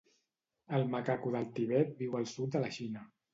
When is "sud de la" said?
2.33-2.73